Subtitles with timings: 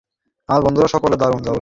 [0.49, 1.43] আমার বন্ধুরা সকলে দারুণ।